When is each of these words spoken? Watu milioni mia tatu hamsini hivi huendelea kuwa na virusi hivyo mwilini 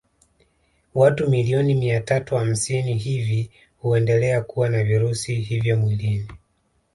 Watu 0.93 1.29
milioni 1.29 1.73
mia 1.73 2.01
tatu 2.01 2.35
hamsini 2.35 2.93
hivi 2.93 3.49
huendelea 3.77 4.41
kuwa 4.41 4.69
na 4.69 4.83
virusi 4.83 5.35
hivyo 5.35 5.77
mwilini 5.77 6.27